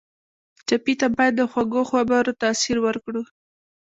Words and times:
ټپي 0.67 0.93
ته 0.99 1.07
باید 1.15 1.33
د 1.37 1.41
خوږو 1.51 1.81
خبرو 1.91 2.37
تاثیر 2.41 2.77
ورکړو. 2.85 3.23